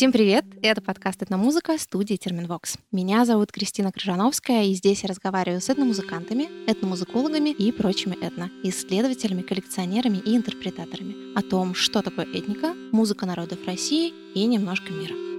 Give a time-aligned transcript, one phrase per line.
[0.00, 0.46] Всем привет!
[0.62, 2.78] Это подкаст «Этномузыка» студии «Терминвокс».
[2.90, 9.42] Меня зовут Кристина Крыжановская, и здесь я разговариваю с этномузыкантами, этномузыкологами и прочими этно, исследователями,
[9.42, 15.29] коллекционерами и интерпретаторами о том, что такое этника, музыка народов России и немножко мира.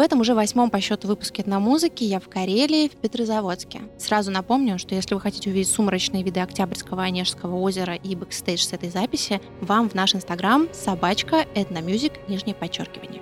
[0.00, 3.82] В этом уже восьмом по счету выпуске Этномузыки я в Карелии, в Петрозаводске.
[3.98, 8.72] Сразу напомню, что если вы хотите увидеть сумрачные виды Октябрьского Онежского озера и бэкстейдж с
[8.72, 13.20] этой записи, вам в наш инстаграм собачка ethnomusic нижнее подчеркивание.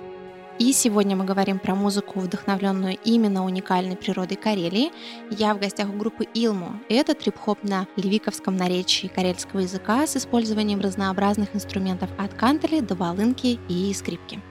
[0.57, 4.93] И сегодня мы говорим про музыку, вдохновленную именно уникальной природой Карелии.
[5.31, 6.79] Я в гостях у группы ILMU.
[6.87, 13.59] Это трип-хоп на ливвиковском наречии карельского языка с использованием разнообразных инструментов от кантеле до волынки
[13.67, 14.41] и скрипки.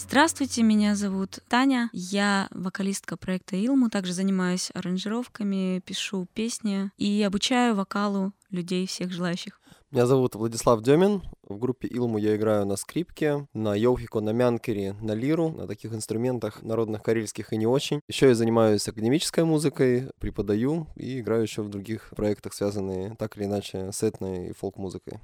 [0.00, 1.90] Здравствуйте, меня зовут Таня.
[1.92, 9.60] Я вокалистка проекта Илму, также занимаюсь аранжировками, пишу песни и обучаю вокалу людей всех желающих.
[9.90, 11.22] Меня зовут Владислав Демин.
[11.42, 15.92] В группе Илму я играю на скрипке, на йохико, на мянкере, на лиру, на таких
[15.92, 18.00] инструментах народных карельских и не очень.
[18.06, 23.46] Еще я занимаюсь академической музыкой, преподаю и играю еще в других проектах, связанные так или
[23.46, 25.18] иначе с этной и фолк-музыкой.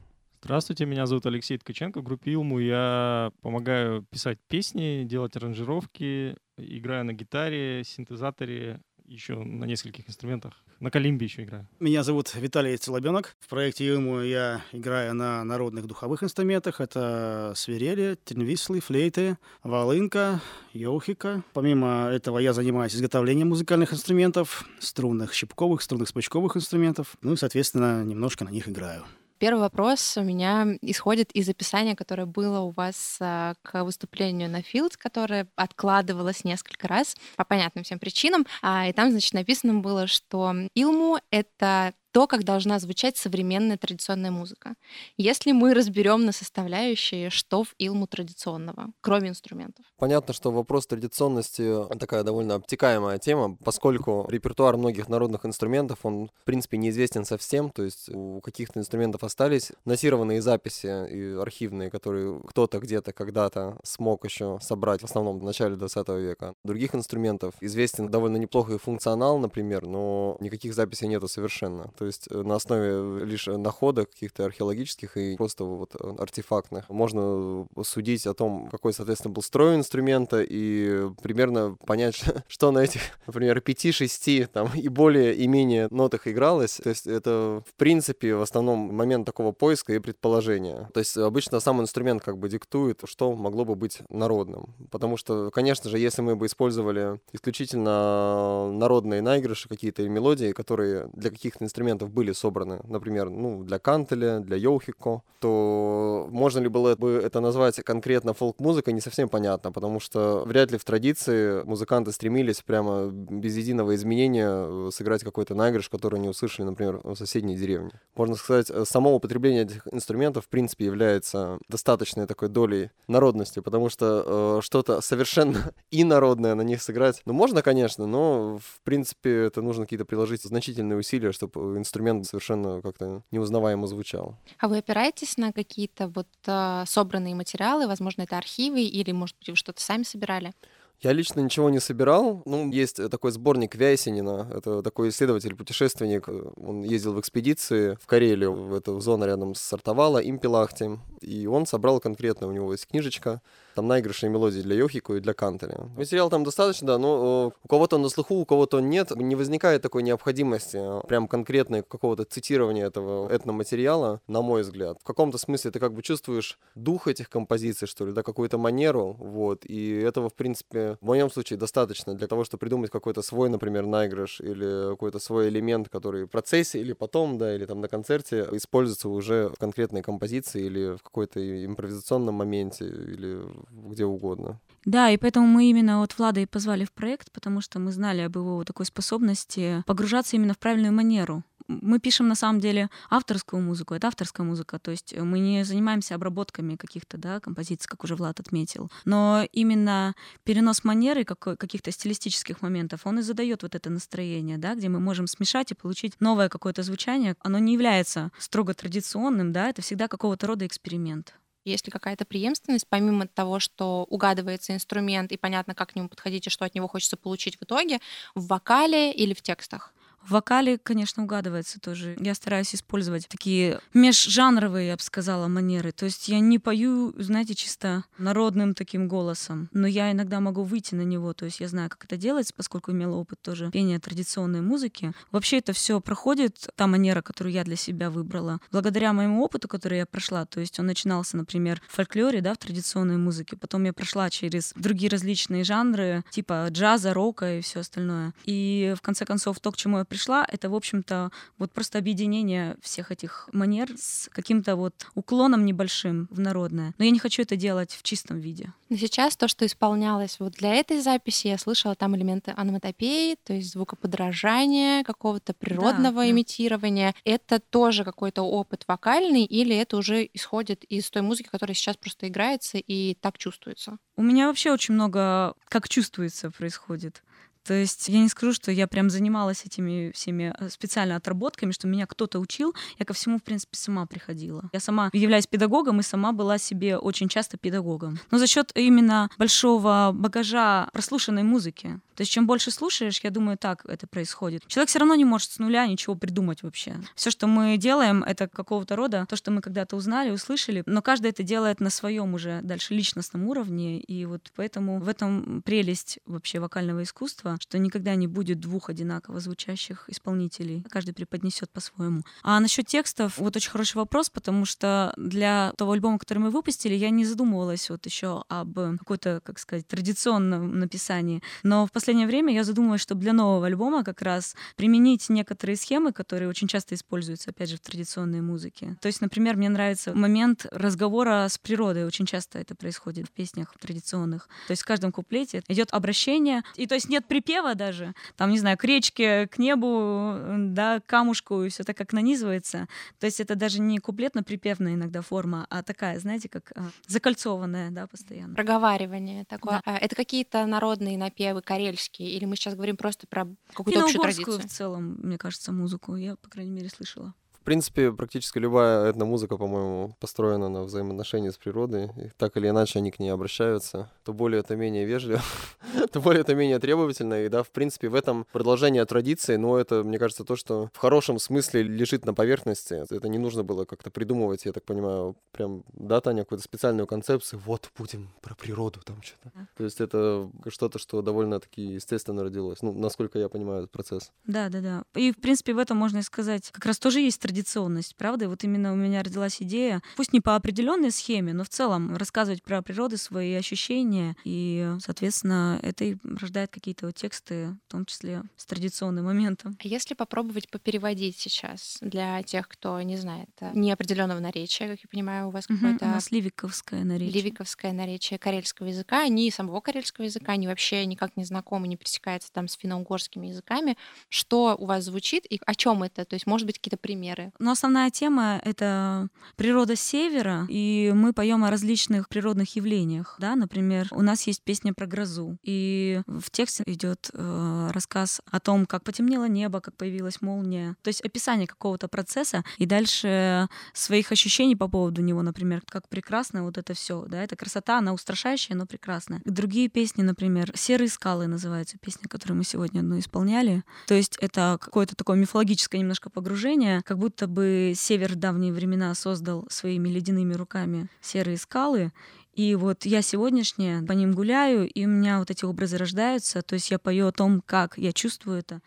[0.44, 2.00] Здравствуйте, меня зовут Алексей Ткаченко.
[2.00, 9.64] В группе Илму я помогаю писать песни, делать аранжировки, играю на гитаре, синтезаторе, еще на
[9.64, 10.52] нескольких инструментах.
[10.80, 11.66] На калимбе еще играю.
[11.80, 13.36] Меня зовут Виталий Целобенок.
[13.40, 16.78] В проекте Илму я играю на народных духовых инструментах.
[16.78, 20.42] Это свирели, тенвислы, флейты, волынка,
[20.74, 21.42] йохика.
[21.54, 27.16] Помимо этого я занимаюсь изготовлением музыкальных инструментов, струнных щипковых, струнных смычковых инструментов.
[27.22, 29.06] Ну и, соответственно, немножко на них играю.
[29.38, 34.60] Первый вопрос у меня исходит из описания, которое было у вас а, к выступлению на
[34.60, 38.46] Fields, которое откладывалось несколько раз по понятным всем причинам.
[38.62, 44.30] А, и там, значит, написано было, что Илму— это то, как должна звучать современная традиционная
[44.30, 44.76] музыка.
[45.16, 49.84] Если мы разберем на составляющие, что в Илму традиционного, кроме инструментов.
[49.98, 56.44] Понятно, что вопрос традиционности такая довольно обтекаемая тема, поскольку репертуар многих народных инструментов, он, в
[56.44, 62.78] принципе, неизвестен совсем, то есть у каких-то инструментов остались носированные записи и архивные, которые кто-то
[62.78, 66.54] где-то когда-то смог еще собрать, в основном в начале 20 века.
[66.62, 71.90] Других инструментов известен довольно неплохой функционал, например, но никаких записей нету совершенно.
[72.04, 77.66] То есть э, на основе лишь находок каких-то археологических и просто вот э, артефактных можно
[77.82, 83.62] судить о том, какой, соответственно, был строй инструмента и примерно понять, что на этих, например,
[83.64, 86.78] 5-6 там и более и менее нотах игралось.
[86.82, 90.90] То есть это, в принципе, в основном момент такого поиска и предположения.
[90.92, 94.74] То есть обычно сам инструмент как бы диктует, что могло бы быть народным.
[94.90, 101.08] Потому что, конечно же, если мы бы использовали исключительно народные наигрыши какие-то и мелодии, которые
[101.14, 106.68] для каких-то инструментов инструментов были собраны, например, ну, для кантеля, для йохико, то можно ли
[106.68, 111.62] было бы это назвать конкретно фолк-музыкой, не совсем понятно, потому что вряд ли в традиции
[111.64, 117.16] музыканты стремились прямо без единого изменения э, сыграть какой-то наигрыш, который они услышали, например, в
[117.16, 117.90] соседней деревне.
[118.16, 123.90] Можно сказать, э, само употребление этих инструментов, в принципе, является достаточной такой долей народности, потому
[123.90, 129.62] что э, что-то совершенно инородное на них сыграть, ну, можно, конечно, но, в принципе, это
[129.62, 134.36] нужно какие-то приложить значительные усилия, чтобы инструмент совершенно как-то неузнаваемо звучал.
[134.58, 139.50] А вы опираетесь на какие-то вот э, собранные материалы, возможно, это архивы или, может быть,
[139.50, 140.52] вы что-то сами собирали?
[141.00, 142.42] Я лично ничего не собирал.
[142.46, 144.48] Ну, есть такой сборник Вяйсинина.
[144.54, 146.28] Это такой исследователь, путешественник.
[146.56, 150.98] Он ездил в экспедиции в Карелию, в эту зону рядом с Сартовала, Импелахте.
[151.20, 153.42] И он собрал конкретно, у него есть книжечка,
[153.74, 155.88] там наигрышные мелодии для Йохику и для Кантеля.
[155.96, 159.10] Материал там достаточно, да, но у кого-то он на слуху, у кого-то нет.
[159.16, 164.98] Не возникает такой необходимости а, прям конкретной какого-то цитирования этого этноматериала, на мой взгляд.
[165.00, 169.16] В каком-то смысле ты как бы чувствуешь дух этих композиций, что ли, да, какую-то манеру,
[169.18, 173.48] вот, и этого, в принципе, в моем случае достаточно для того, чтобы придумать какой-то свой,
[173.48, 177.88] например, наигрыш или какой-то свой элемент, который в процессе или потом, да, или там на
[177.88, 184.60] концерте используется уже в конкретной композиции или в какой-то импровизационном моменте или где угодно.
[184.84, 188.20] Да, и поэтому мы именно вот Влада и позвали в проект, потому что мы знали
[188.20, 191.42] об его такой способности погружаться именно в правильную манеру.
[191.66, 196.14] Мы пишем на самом деле авторскую музыку, это авторская музыка, то есть мы не занимаемся
[196.14, 203.06] обработками каких-то да, композиций, как уже Влад отметил, но именно перенос манеры каких-то стилистических моментов,
[203.06, 206.82] он и задает вот это настроение, да, где мы можем смешать и получить новое какое-то
[206.82, 207.34] звучание.
[207.40, 211.32] Оно не является строго традиционным, да, это всегда какого-то рода эксперимент.
[211.64, 216.46] Есть ли какая-то преемственность, помимо того, что угадывается инструмент и понятно, как к нему подходить
[216.46, 218.00] и что от него хочется получить в итоге,
[218.34, 219.94] в вокале или в текстах?
[220.26, 222.16] В вокале, конечно, угадывается тоже.
[222.18, 225.92] Я стараюсь использовать такие межжанровые, я бы сказала, манеры.
[225.92, 230.94] То есть я не пою, знаете, чисто народным таким голосом, но я иногда могу выйти
[230.94, 231.34] на него.
[231.34, 235.12] То есть я знаю, как это делается, поскольку имела опыт тоже пения традиционной музыки.
[235.30, 239.98] Вообще это все проходит, та манера, которую я для себя выбрала, благодаря моему опыту, который
[239.98, 240.46] я прошла.
[240.46, 243.56] То есть он начинался, например, в фольклоре, да, в традиционной музыке.
[243.56, 248.32] Потом я прошла через другие различные жанры, типа джаза, рока и все остальное.
[248.44, 252.76] И в конце концов то, к чему я пришла, это, в общем-то, вот просто объединение
[252.80, 256.94] всех этих манер с каким-то вот уклоном небольшим в народное.
[256.98, 258.72] Но я не хочу это делать в чистом виде.
[258.90, 263.54] Но сейчас то, что исполнялось вот для этой записи, я слышала там элементы аноматопеи, то
[263.54, 267.12] есть звукоподражания, какого-то природного да, имитирования.
[267.12, 267.32] Да.
[267.32, 272.28] Это тоже какой-то опыт вокальный или это уже исходит из той музыки, которая сейчас просто
[272.28, 273.96] играется и так чувствуется?
[274.14, 277.24] У меня вообще очень много как чувствуется происходит.
[277.64, 281.88] То есть я не скажу, что я прям занималась этими всеми э, специально отработками, что
[281.88, 282.74] меня кто-то учил.
[282.98, 284.68] Я ко всему, в принципе, сама приходила.
[284.72, 288.18] Я сама являюсь педагогом и сама была себе очень часто педагогом.
[288.30, 292.00] Но за счет именно большого багажа прослушанной музыки.
[292.14, 294.66] То есть чем больше слушаешь, я думаю, так это происходит.
[294.66, 296.96] Человек все равно не может с нуля ничего придумать вообще.
[297.14, 301.30] Все, что мы делаем, это какого-то рода то, что мы когда-то узнали, услышали, но каждый
[301.30, 306.60] это делает на своем уже дальше личностном уровне, и вот поэтому в этом прелесть вообще
[306.60, 310.84] вокального искусства, что никогда не будет двух одинаково звучащих исполнителей.
[310.90, 312.22] Каждый преподнесет по-своему.
[312.42, 316.94] А насчет текстов, вот очень хороший вопрос, потому что для того альбома, который мы выпустили,
[316.94, 321.42] я не задумывалась вот еще об какой-то, как сказать, традиционном написании.
[321.62, 326.12] Но в последнее время я задумалась, чтобы для нового альбома как раз применить некоторые схемы,
[326.12, 328.96] которые очень часто используются, опять же, в традиционной музыке.
[329.00, 332.04] То есть, например, мне нравится момент разговора с природой.
[332.06, 334.48] Очень часто это происходит в песнях традиционных.
[334.66, 337.43] То есть в каждом куплете идет обращение, и то есть нет припева
[337.74, 340.36] даже, там, не знаю, к речке, к небу,
[340.72, 342.88] да, к камушку, и все так как нанизывается.
[343.18, 348.06] То есть это даже не куплетно-припевная иногда форма, а такая, знаете, как а, закольцованная, да,
[348.06, 348.54] постоянно.
[348.54, 349.80] Проговаривание такое.
[349.84, 349.92] Да.
[349.94, 354.22] А это какие-то народные напевы, карель карельские, или мы сейчас говорим просто про какую-то общую
[354.22, 354.58] традицию?
[354.58, 357.34] в целом, мне кажется, музыку я, по крайней мере, слышала.
[357.64, 362.10] В принципе, практически любая этномузыка, по-моему, построена на взаимоотношении с природой.
[362.18, 364.10] И так или иначе они к ней обращаются.
[364.22, 365.40] То более, то менее вежливо,
[366.12, 367.42] то более, то менее требовательно.
[367.42, 370.98] И да, в принципе, в этом продолжение традиции, но это, мне кажется, то, что в
[370.98, 373.02] хорошем смысле лежит на поверхности.
[373.10, 377.62] Это не нужно было как-то придумывать, я так понимаю, прям, да, Таня, какую-то специальную концепцию.
[377.64, 379.68] Вот, будем про природу там что-то.
[379.74, 382.82] То есть это что-то, что довольно-таки естественно родилось.
[382.82, 384.32] Ну, насколько я понимаю этот процесс.
[384.46, 385.04] Да, да, да.
[385.14, 388.46] И, в принципе, в этом можно сказать, как раз тоже есть традиционность, правда?
[388.46, 392.16] И вот именно у меня родилась идея, пусть не по определенной схеме, но в целом
[392.16, 398.06] рассказывать про природу, свои ощущения, и, соответственно, это и рождает какие-то вот тексты, в том
[398.06, 399.76] числе с традиционным моментом.
[399.80, 405.08] А если попробовать попереводить сейчас для тех, кто не знает э, неопределенного наречия, как я
[405.08, 406.06] понимаю, у вас угу, какое-то...
[406.06, 407.42] У нас ливиковское наречие.
[407.42, 412.50] Ливиковское наречие карельского языка, ни самого карельского языка, ни вообще никак не знакомы, не пересекается
[412.52, 413.96] там с финно-угорскими языками.
[414.28, 416.24] Что у вас звучит и о чем это?
[416.24, 417.43] То есть, может быть, какие-то примеры?
[417.58, 423.36] Но основная тема— это природа севера, и мы поем о различных природных явлениях.
[423.38, 423.56] Да?
[423.56, 428.86] Например, у нас есть песня про грозу, и в тексте идет э, рассказ о том,
[428.86, 430.96] как потемнело небо, как появилась молния.
[431.02, 436.64] То есть описание какого-то процесса, и дальше своих ощущений по поводу него, например, как прекрасно
[436.64, 437.24] вот это все.
[437.26, 437.42] Да?
[437.42, 439.40] Это красота, она устрашающая, но прекрасная.
[439.44, 443.82] Другие песни, например, «Серые скалы» называется песня, которую мы сегодня одну исполняли.
[444.06, 448.72] То есть это какое-то такое мифологическое немножко погружение, как будто будто бы север в давние
[448.72, 452.12] времена создал своими ледяными руками серые скалы,
[452.54, 456.74] и вот я сегодняшняя по ним гуляю, и у меня вот эти образы рождаются, то
[456.74, 458.80] есть я пою о том, как я чувствую это.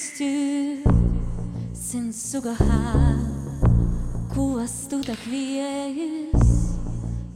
[0.00, 0.78] still
[1.74, 2.56] sind sogar
[4.32, 6.46] kuastudak vies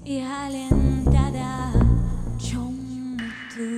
[0.06, 1.72] E alentada dada
[2.46, 2.76] chom
[3.52, 3.68] tu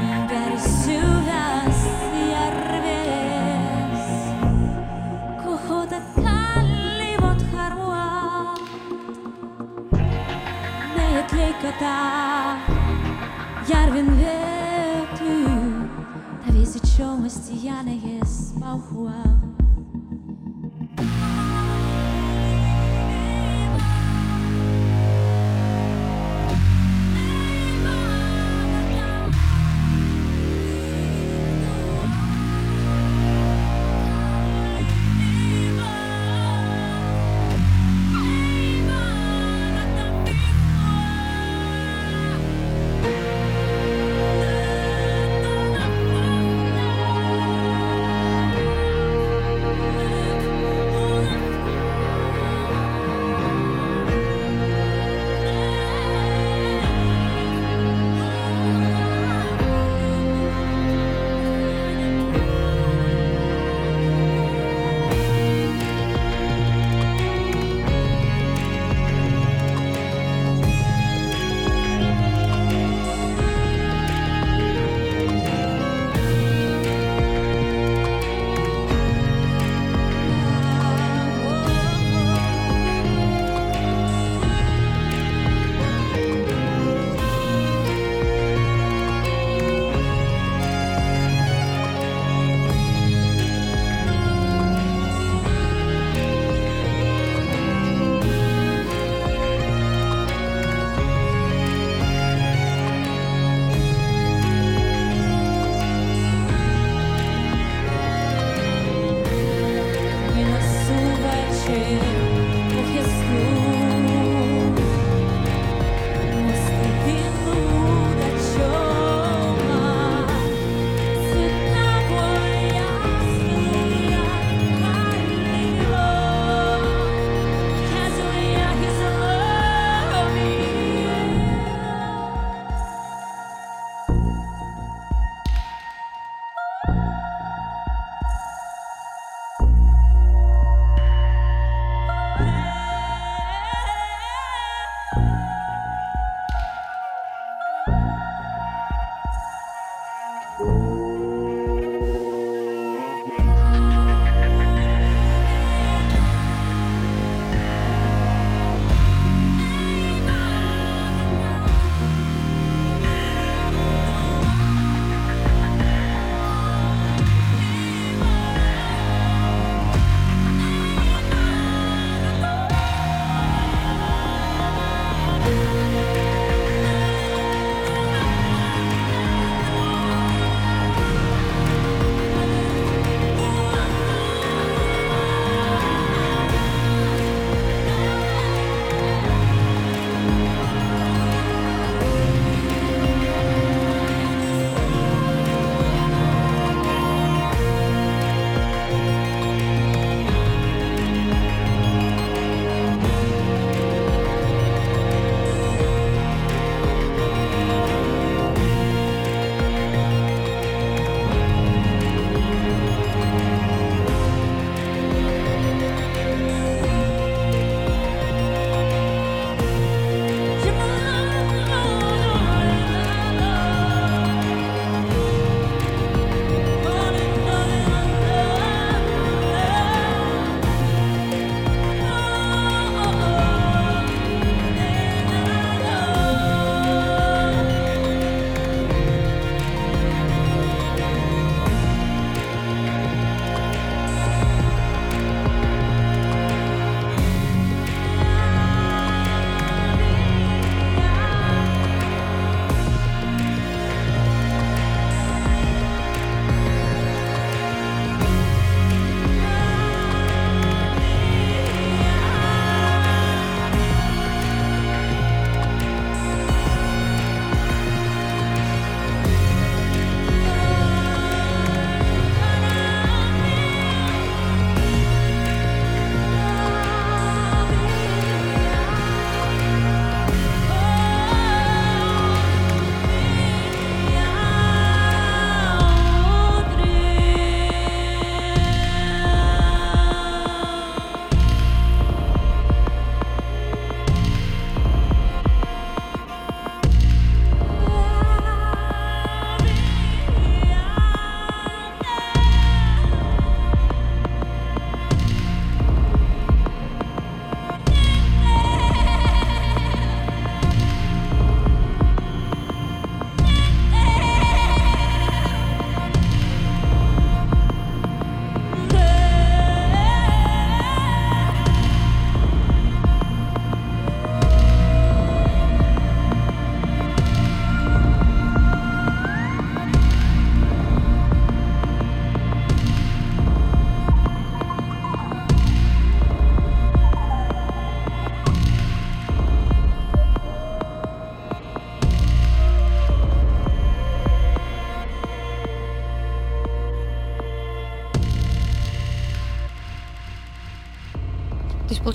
[0.00, 1.78] Ymbersugas
[2.22, 4.06] i arfes
[5.42, 8.60] Kohod at kalli fod harwad
[10.96, 11.98] Neu y tleigoda
[13.70, 14.10] Iarfyn
[16.98, 19.47] wciąż istijany jest mały.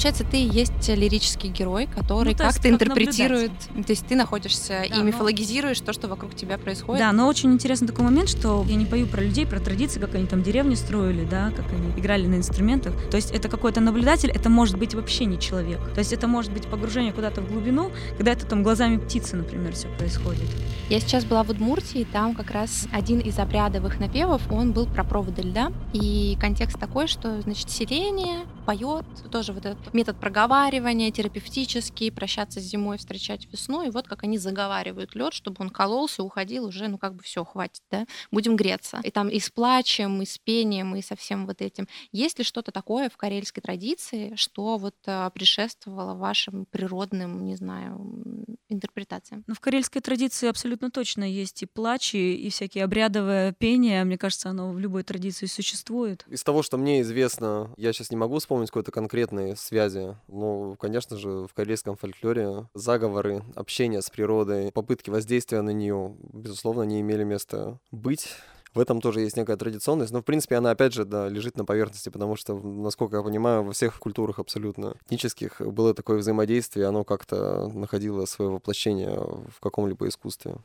[0.04, 4.16] Получается, ты есть лирический герой, который Ну, то есть как-то как интерпретирует, то есть ты
[4.16, 7.00] находишься Да, и но- мифологизируешь то, что вокруг тебя происходит.
[7.00, 10.16] Да, но очень интересный такой момент, что я не пою про людей, про традиции, как
[10.16, 12.94] они там деревни строили, да, как они играли на инструментах.
[13.10, 15.80] То есть это какой-то наблюдатель, это может быть вообще не человек.
[15.94, 19.74] То есть это может быть погружение куда-то в глубину, когда это там глазами птицы, например,
[19.74, 20.50] все происходит.
[20.90, 25.04] Я сейчас была в Удмуртии, там как раз один из обрядовых напевов, он был про
[25.04, 25.72] проводы льда.
[25.94, 32.64] И контекст такой, что, значит, селение поет, тоже вот этот метод проговаривания, терапевтический, прощаться с
[32.64, 36.98] зимой, встречать весну, и вот как они заговаривают лед, чтобы он кололся, уходил уже, ну
[36.98, 39.00] как бы все, хватит, да, будем греться.
[39.04, 41.88] И там и с плачем, и с пением, и со всем вот этим.
[42.12, 48.46] Есть ли что-то такое в карельской традиции, что вот а, предшествовало вашим природным, не знаю,
[48.70, 49.44] интерпретациям?
[49.48, 54.04] Но в карельской традиции абсолютно точно есть и плач, и, и всякие обрядовое пение.
[54.04, 56.26] Мне кажется, оно в любой традиции существует.
[56.28, 61.18] Из того, что мне известно, я сейчас не могу вспомнить какой-то конкретной связи, но, конечно
[61.18, 67.24] же, в корейском фольклоре заговоры, общение с природой, попытки воздействия на нее, безусловно, не имели
[67.24, 68.28] места быть.
[68.74, 71.66] В этом тоже есть некая традиционность, но, в принципе, она, опять же, да, лежит на
[71.66, 77.04] поверхности, потому что, насколько я понимаю, во всех культурах абсолютно этнических было такое взаимодействие, оно
[77.04, 80.56] как-то находило свое воплощение в каком-либо искусстве.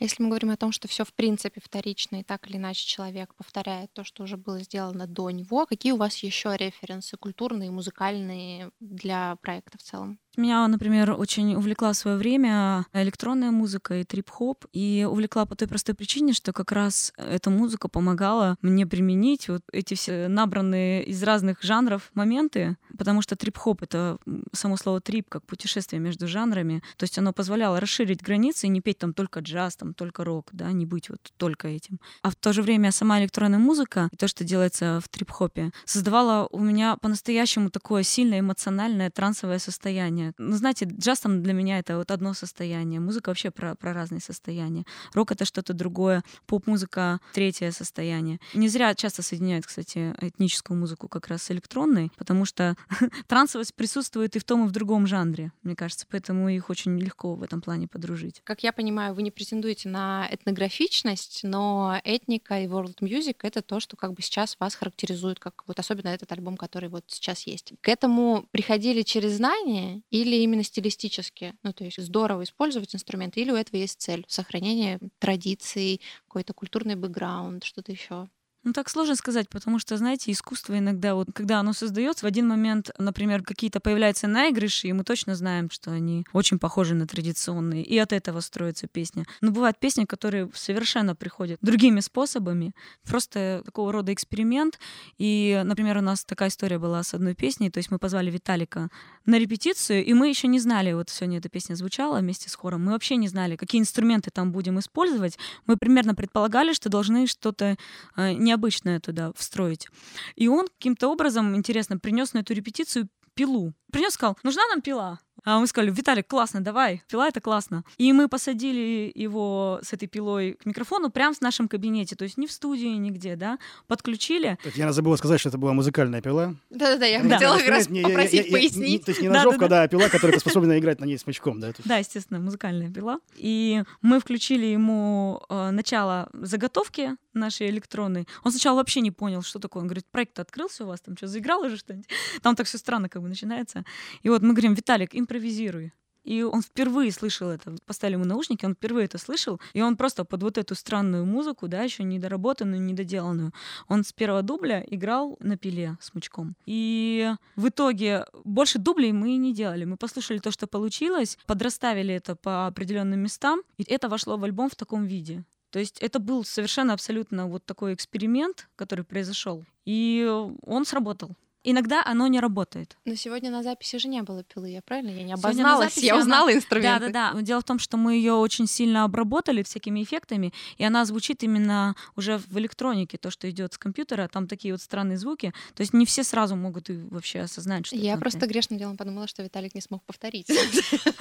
[0.00, 2.86] А Если мы говорим о том, что все в принципе вторично, и так или иначе
[2.86, 7.70] человек повторяет то, что уже было сделано до него, какие у вас еще референсы культурные,
[7.70, 10.18] музыкальные для проекта в целом?
[10.36, 14.64] Меня, например, очень увлекла в свое время электронная музыка и трип-хоп.
[14.72, 19.62] И увлекла по той простой причине, что как раз эта музыка помогала мне применить вот
[19.72, 24.18] эти все набранные из разных жанров моменты, потому что трип-хоп— это
[24.52, 26.82] само слово трип, как путешествие между жанрами.
[26.96, 30.48] То есть оно позволяло расширить границы и не петь там только джаз, там только рок,
[30.52, 31.98] да, не быть вот только этим.
[32.22, 36.48] А в то же время сама электронная музыка, и то, что делается в трип-хопе, создавала
[36.52, 40.19] у меня по-настоящему такое сильное эмоциональное трансовое состояние.
[40.38, 44.20] Ну, знаете, джаз там для меня это вот одно состояние, музыка вообще про, про разные
[44.20, 44.84] состояния.
[45.14, 48.38] Рок— это что-то другое, поп-музыка— третье состояние.
[48.54, 52.76] Не зря часто соединяют, кстати, этническую музыку как раз с электронной, потому что
[53.26, 57.34] трансовость присутствует и в том, и в другом жанре, мне кажется, поэтому их очень легко
[57.34, 58.40] в этом плане подружить.
[58.44, 63.80] Как я понимаю, вы не претендуете на этнографичность, но этника и world music— это то,
[63.80, 67.72] что как бы сейчас вас характеризует, как вот особенно этот альбом, который вот сейчас есть.
[67.80, 71.54] К этому приходили через знания или именно стилистически?
[71.62, 74.24] Ну, то есть здорово использовать инструменты, или у этого есть цель?
[74.28, 78.28] Сохранение традиций, какой-то культурный бэкграунд, что-то еще?
[78.62, 82.46] Ну, так сложно сказать, потому что, знаете, искусство иногда, вот, когда оно создается, в один
[82.46, 87.82] момент, например, какие-то появляются наигрыши, и мы точно знаем, что они очень похожи на традиционные,
[87.82, 89.24] и от этого строится песня.
[89.40, 92.74] Но бывают песни, которые совершенно приходят другими способами,
[93.08, 94.78] просто такого рода эксперимент.
[95.16, 98.90] И, например, у нас такая история была с одной песней, то есть мы позвали Виталика
[99.24, 102.84] на репетицию, и мы еще не знали, вот сегодня эта песня звучала вместе с хором,
[102.84, 105.38] мы вообще не знали, какие инструменты там будем использовать.
[105.66, 107.76] Мы примерно предполагали, что должны что-то
[108.16, 109.86] э, необычное туда встроить.
[110.34, 113.72] И он каким-то образом, интересно, принес на эту репетицию пилу.
[113.92, 115.18] Принес, сказал, нужна нам пила?
[115.42, 117.82] А мы сказали, Виталик, классно, давай, пила это классно.
[117.96, 122.36] И мы посадили его с этой пилой к микрофону прямо в нашем кабинете, то есть
[122.36, 124.58] не в студии, нигде, да, подключили.
[124.62, 126.54] Татьяна забыла сказать, что это была музыкальная пила.
[126.68, 127.30] Да-да-да, я Да.
[127.36, 129.04] хотела как раз Не, я- я- попросить я- я- пояснить.
[129.06, 131.72] То есть не ножовка, да, а пила, которая способна играть на ней смычком, да?
[131.86, 133.18] Да, естественно, музыкальная пила.
[133.36, 138.26] И мы включили ему э, начало заготовки нашей электронной.
[138.44, 139.82] Он сначала вообще не понял, что такое.
[139.82, 142.08] Он говорит, проект открылся у вас, там что, заиграл уже что-нибудь?
[142.42, 143.84] Там так все странно как бы начинается.
[144.22, 145.92] И вот мы говорим, Виталик, импровизируй.
[146.24, 147.74] И он впервые слышал это.
[147.86, 149.60] Поставили ему наушники, он впервые это слышал.
[149.72, 153.52] И он просто под вот эту странную музыку, да, еще недоработанную, недоделанную,
[153.88, 156.56] он с первого дубля играл на пиле с мучком.
[156.66, 159.84] И в итоге больше дублей мы не делали.
[159.84, 164.68] Мы послушали то, что получилось, подрасставили это по определенным местам, и это вошло в альбом
[164.68, 165.44] в таком виде.
[165.70, 169.64] То есть это был совершенно абсолютно вот такой эксперимент, который произошел.
[169.84, 170.28] И
[170.62, 171.30] он сработал.
[171.62, 172.96] Иногда оно не работает.
[173.04, 175.10] Но сегодня на записи же не было пилы, я правильно?
[175.10, 177.10] Я не обозналась, записи я она- узнала Да, инструменты.
[177.10, 177.42] да, да.
[177.42, 181.94] Дело в том, что мы ее очень сильно обработали всякими эффектами, и она звучит именно
[182.16, 185.52] уже в электронике, то, что идет с компьютера, там такие вот странные звуки.
[185.74, 188.52] То есть не все сразу могут и вообще осознать, что Я это просто например.
[188.54, 190.48] грешным делом подумала, что Виталик не смог повторить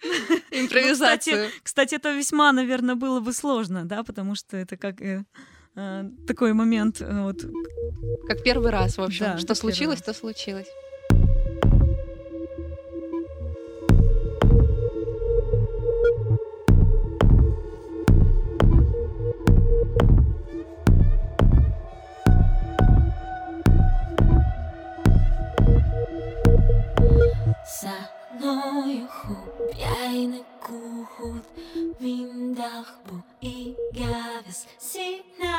[0.00, 1.48] Ну, импровизацию.
[1.48, 5.00] кстати, кстати, это весьма, наверное, было бы сложно, да, потому что это как
[5.74, 7.00] Э, такой момент.
[7.00, 7.44] Э, вот.
[8.26, 9.26] Как первый раз, в общем.
[9.26, 10.68] Да, что случилось, то случилось.
[28.42, 29.41] Мною хуй.
[29.82, 31.44] Yayını kuhut
[32.00, 35.58] mindah bu igaves sina.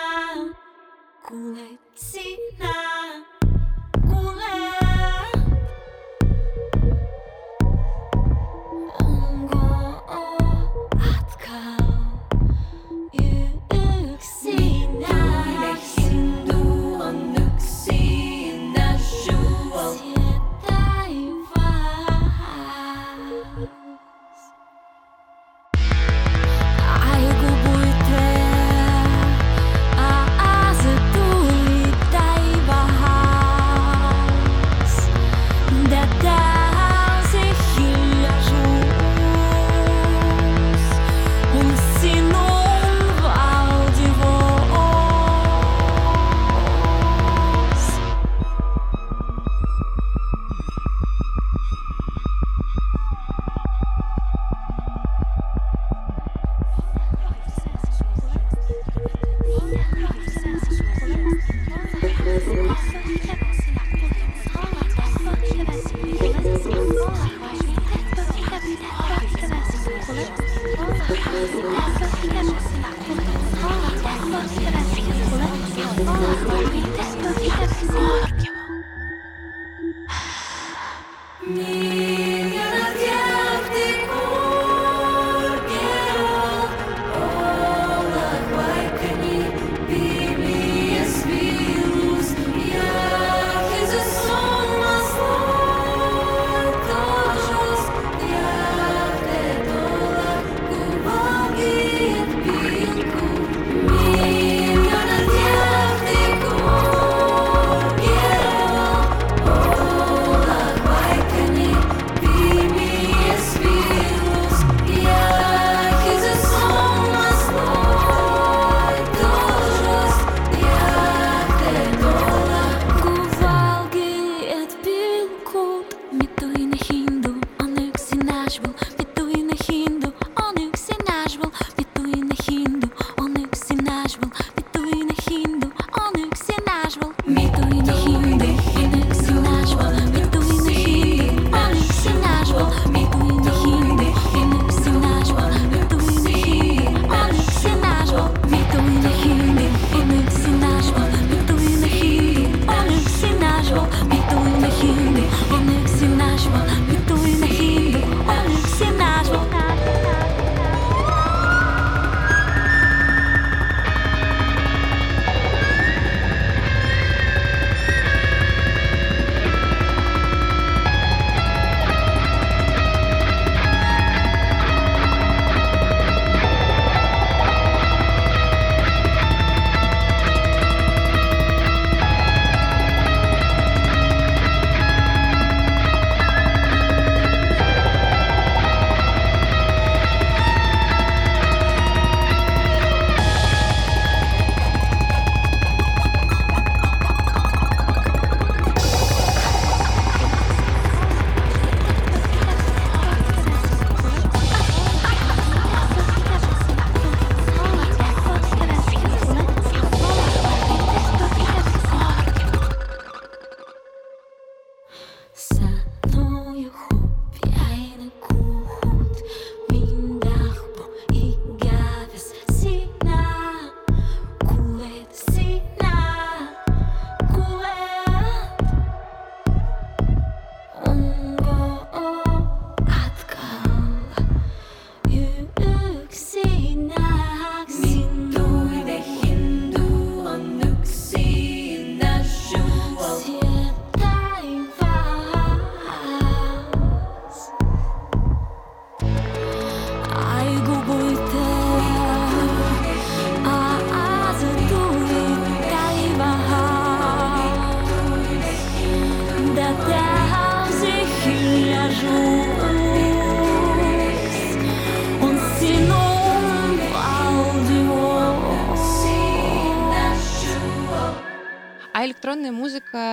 [1.23, 2.73] Kulet sina.
[3.93, 4.82] Kulet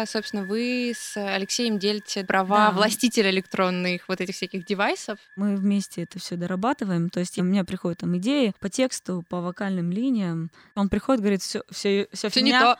[0.06, 2.72] собственно, вы с Алексеем делите права Да.
[2.72, 5.18] властителя электронных вот этих всяких девайсов.
[5.36, 7.10] Мы вместе это все дорабатываем.
[7.10, 10.50] То есть у меня приходят там идеи по тексту, по вокальным линиям.
[10.74, 12.76] Он приходит, говорит, все, все, все, Все не то.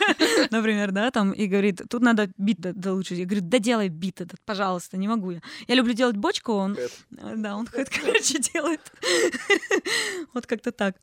[0.50, 3.18] например, да, там, и говорит, тут надо бит до- долучшить.
[3.18, 5.40] Я говорю, да делай бит этот, пожалуйста, не могу я.
[5.68, 6.88] Я люблю делать бочку, он, э,
[7.36, 8.80] да, он хэт, короче, делает.
[10.34, 10.96] Вот как-то так.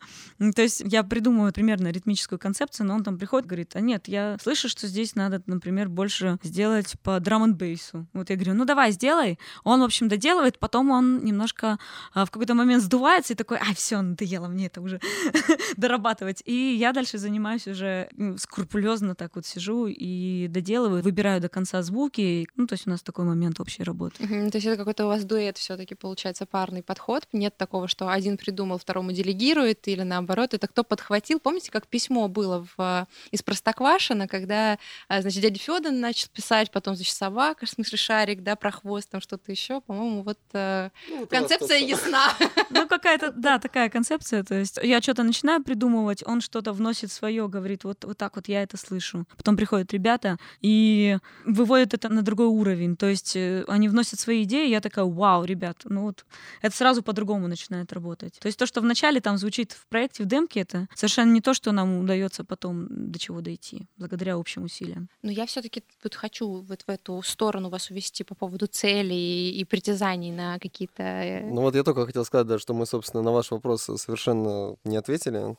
[0.56, 4.38] То есть я придумываю примерно ритмическую концепцию, но он там приходит, говорит, а нет, я
[4.42, 8.08] слышу, что здесь надо, например, больше сделать по драм н бейсу.
[8.13, 9.38] Вот я говорю, ну давай, сделай.
[9.63, 11.78] Он, в общем, доделывает, потом он немножко
[12.13, 15.00] а, в какой-то момент сдувается и такой, а, все, надоело мне это уже
[15.78, 16.41] дорабатывать.
[16.46, 21.82] И я дальше занимаюсь уже м, скрупулезно так вот сижу и доделываю, выбираю до конца
[21.82, 22.48] звуки.
[22.56, 24.28] Ну, то есть у нас такой момент общей работы.
[24.28, 27.28] То есть это какой-то у вас дуэт все-таки получается парный подход.
[27.34, 31.39] Нет такого, что один придумал, второму делегирует, или наоборот, это кто подхватил.
[31.39, 34.78] Помните, как письмо было в, э, из Простоквашина, когда,
[35.10, 39.10] э, значит, дядя Федор начал писать, потом, значит, собака, в смысле шарик, да, про хвост,
[39.10, 39.82] там что-то еще.
[39.82, 42.34] По-моему, вот э, Ну, концепция ясна.
[42.70, 44.44] Ну, какая-то, да, такая концепция.
[44.44, 48.48] То есть я что-то начинаю придумывать, он что-то вносит свое, говорит, вот, вот так вот
[48.50, 49.26] я это слышу.
[49.38, 52.98] Потом приходят ребята и выводят это на другой уровень.
[52.98, 56.26] То есть э, они вносят свои идеи, я такая, вау, ребят, ну вот
[56.62, 58.38] это сразу по-другому начинает работать.
[58.40, 61.54] То есть то, что вначале там звучит в проекте, в демке, это совершенно не то,
[61.54, 65.10] что нам удается потом до чего дойти, благодаря общим усилиям.
[65.22, 69.63] Но я все-таки вот хочу вот в эту сторону вас увести по поводу целей и
[69.65, 71.04] притязаний на какие-то...
[71.04, 74.76] э, Ну вот я только хотел сказать, да, что мы, собственно, на ваш вопрос совершенно
[74.84, 75.56] не ответили.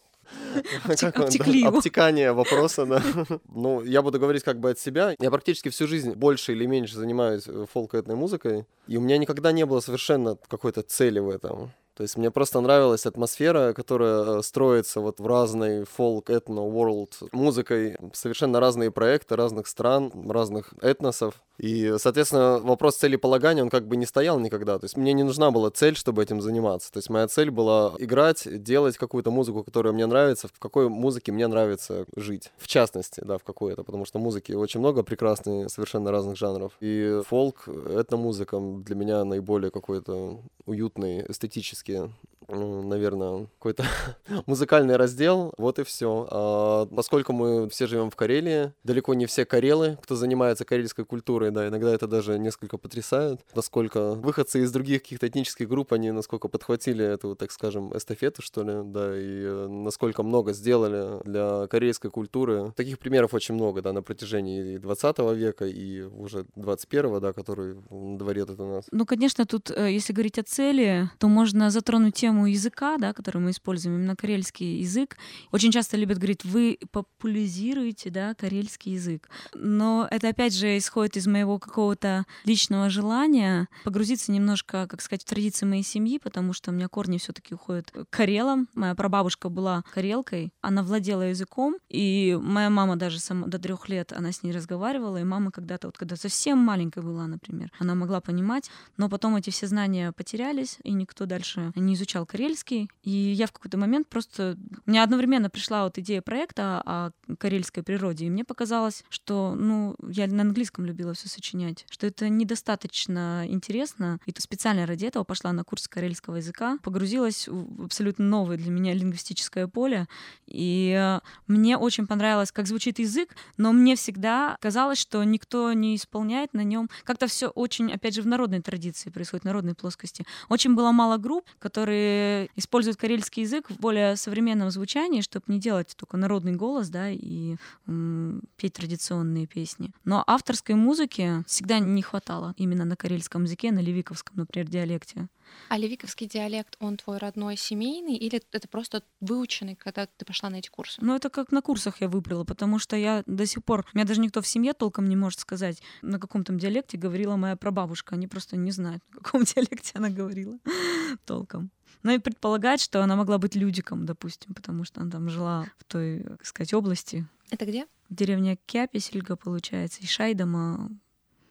[0.85, 1.13] Обтек-
[1.45, 1.79] да, его.
[1.79, 3.03] Обтекание вопроса, да.
[3.55, 5.15] Ну, я буду говорить как бы от себя.
[5.19, 9.53] Я практически всю жизнь больше или меньше занимаюсь э, фолк-этной музыкой, и у меня никогда
[9.53, 11.71] не было совершенно какой-то цели в этом.
[11.99, 17.29] То есть мне просто нравилась атмосфера, которая э, строится вот в разной фолк, этно, world
[17.33, 17.97] музыкой.
[18.13, 21.43] Совершенно разные проекты разных стран, разных этносов.
[21.59, 24.79] И, соответственно, вопрос целеполагания, он как бы не стоял никогда.
[24.79, 26.93] То есть мне не нужна была цель, чтобы этим заниматься.
[26.93, 31.33] То есть моя цель была играть, делать какую-то музыку, которая мне нравится, в какой музыке
[31.33, 32.53] мне нравится жить.
[32.59, 36.75] В частности, да, в какой-то, потому что музыки очень много прекрасных, совершенно разных жанров.
[36.79, 42.11] И фолк, этномузыка для меня наиболее какой-то уютный, эстетически ну,
[42.49, 43.85] наверное, какой-то
[44.47, 46.89] музыкальный раздел, вот и все.
[46.95, 51.69] поскольку мы все живем в Карелии, далеко не все карелы, кто занимается карельской культурой, да,
[51.69, 57.05] иногда это даже несколько потрясает, насколько выходцы из других каких-то этнических групп, они насколько подхватили
[57.05, 62.73] эту, так скажем, эстафету, что ли, да, и э, насколько много сделали для карельской культуры.
[62.77, 67.77] Таких примеров очень много, да, на протяжении и 20 века, и уже 21 да, который
[67.91, 68.85] на дворе тут у нас.
[68.91, 73.41] Ну, конечно, тут, э, если говорить о цели, то можно затронуть тему языка, да, который
[73.41, 75.17] мы используем, именно карельский язык.
[75.53, 79.29] Очень часто любят говорить, вы популяризируете, да, карельский язык.
[79.55, 85.29] Но это, опять же, исходит из моего какого-то личного желания погрузиться немножко, как сказать, в
[85.29, 88.69] традиции моей семьи, потому что у меня корни все таки уходят к карелам.
[88.75, 94.13] Моя прабабушка была карелкой, она владела языком, и моя мама даже сама до трех лет,
[94.13, 98.21] она с ней разговаривала, и мама когда-то, вот когда совсем маленькая была, например, она могла
[98.21, 102.89] понимать, но потом эти все знания потерялись, и никто дальше не изучал карельский.
[103.03, 104.57] И я в какой-то момент просто...
[104.87, 109.97] У меня одновременно пришла вот идея проекта о карельской природе, и мне показалось, что, ну,
[110.09, 115.25] я на английском любила все сочинять, что это недостаточно интересно, и то специально ради этого
[115.25, 120.07] пошла на курс карельского языка, погрузилась в абсолютно новое для меня лингвистическое поле,
[120.47, 126.53] и мне очень понравилось, как звучит язык, но мне всегда казалось, что никто не исполняет
[126.55, 126.91] на нем.
[127.05, 130.25] Как-то все очень, опять же, в народной традиции происходит, в народной плоскости.
[130.49, 132.18] Очень было мало групп, которые
[132.57, 137.57] используют карельский язык в более современном звучании, чтобы не делать только народный голос, да, и
[137.87, 139.93] м, петь традиционные песни.
[140.05, 145.29] Но авторской музыки всегда не хватало именно на карельском языке, на левиковском, например, диалекте.
[145.69, 150.57] А левиковский диалект, он твой родной, семейный, или это просто выученный, когда ты пошла на
[150.57, 150.99] эти курсы?
[151.03, 153.87] Ну, это как на курсах я выбрала, потому что я до сих пор...
[153.93, 157.57] Меня даже никто в семье толком не может сказать, на каком там диалекте говорила моя
[157.57, 158.15] прабабушка.
[158.15, 160.59] Они просто не знают, на каком диалекте она говорила
[161.27, 161.71] толком.
[162.03, 165.85] Ну и предполагать, что она могла быть людиком, допустим, потому что она там жила в
[165.85, 167.27] той, как сказать, области.
[167.51, 167.87] Это где?
[168.11, 170.91] Деревня Кяписельга, получается, и Шайдама,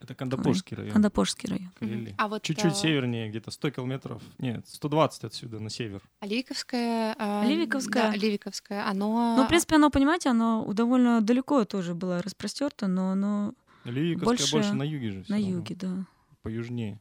[0.01, 0.93] Это Кандапожский район.
[0.93, 1.71] Кандапожский район.
[1.79, 2.15] Карелии.
[2.17, 4.21] А вот Чуть-чуть а, севернее, где-то 100 километров.
[4.37, 6.01] Нет, 120 отсюда на север.
[6.19, 7.15] А Ливиковское...
[7.17, 8.11] а, Ливиковское?
[8.11, 8.87] Да, Ливиковское.
[8.87, 9.35] Оно...
[9.37, 14.51] Ну, в принципе, оно, понимаете, оно довольно далеко тоже было распростерто, но оно Ливиковская Больше
[14.51, 15.25] больше, на юге же.
[15.27, 16.05] на равно, юге, да.
[16.41, 16.99] Поюжнее.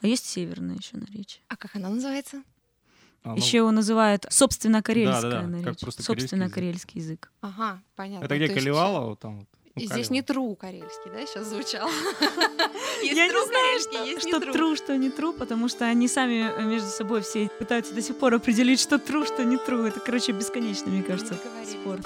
[0.00, 1.42] А есть северное еще наречие.
[1.48, 2.42] А как оно называется?
[3.24, 5.74] А, ну, Еще его называют собственно карельское Да-да-да, как наречие.
[5.80, 7.30] просто собственно карельский карельский язык.
[7.40, 8.24] Ага, понятно.
[8.24, 9.48] Это где То есть- Каливала, вот там вот.
[9.74, 11.88] Ну, И здесь не тру карельский, да, сейчас звучал?
[13.02, 14.76] Есть Я не знаю, есть что тру.
[14.76, 18.34] что не тру, потому что они сами э, между собой все пытаются до сих пор
[18.34, 19.78] определить, что тру, что не тру.
[19.84, 21.38] Это, короче, бесконечно, мне кажется,
[21.70, 22.00] спор.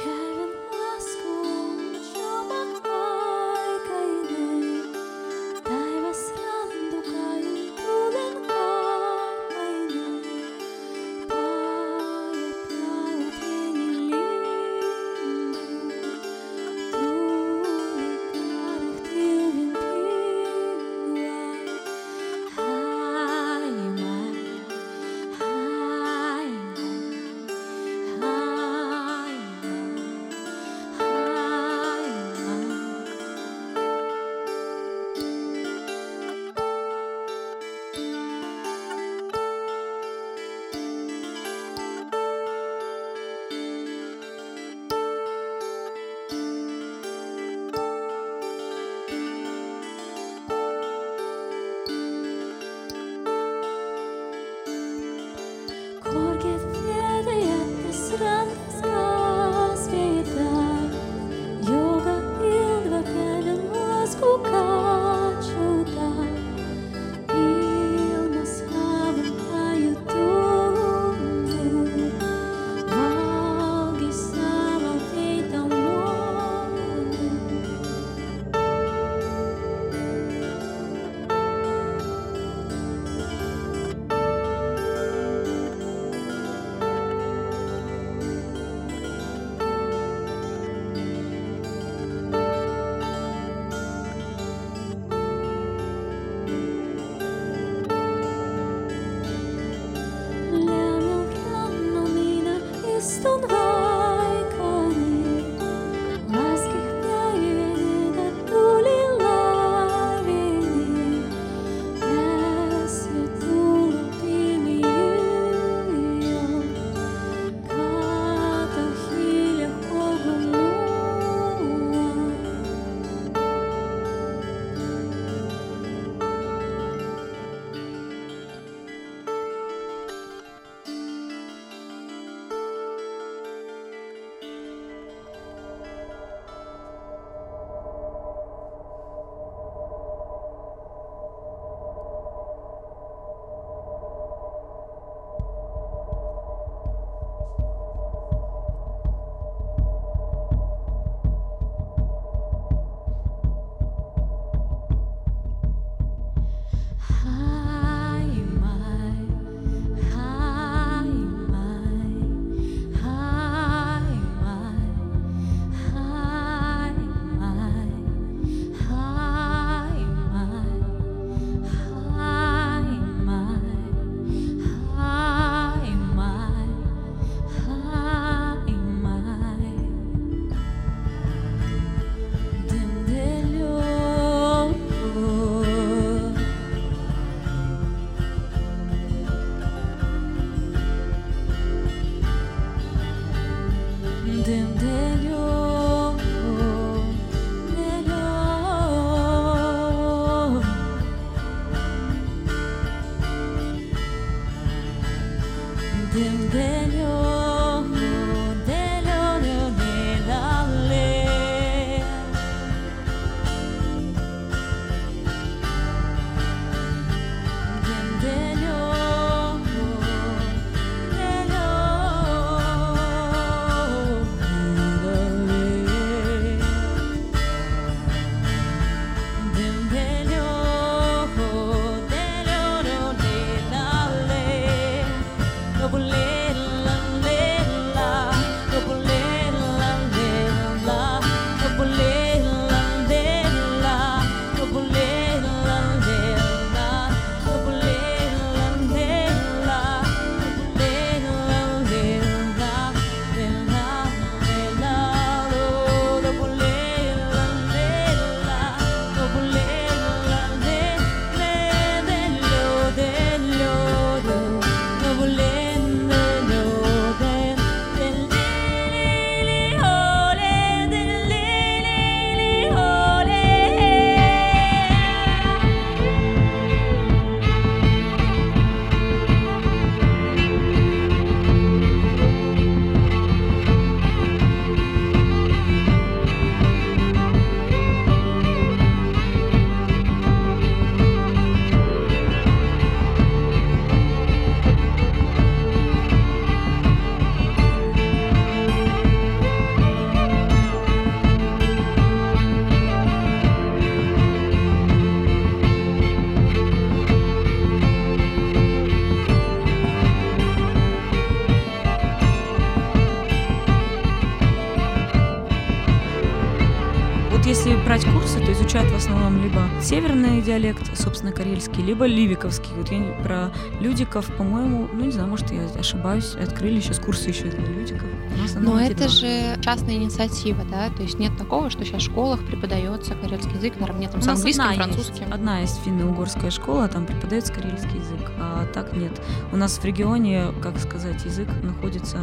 [318.77, 322.71] Изучают в основном либо северный диалект, собственно, карельский, либо ливиковский.
[322.77, 323.51] Вот я не- про
[323.81, 328.09] людиков, по-моему, ну не знаю, может, я ошибаюсь, открыли сейчас курсы еще для людиков.
[328.57, 329.09] Но это два.
[329.09, 330.91] же частная инициатива, да?
[330.91, 334.63] То есть нет такого, что сейчас в школах преподается карельский язык наравне там, с английским,
[334.65, 335.15] одна французским.
[335.23, 339.13] Есть, одна есть финно-угорская школа, там преподается карельский язык, а так нет.
[339.53, 342.19] У нас в регионе, как сказать, язык находится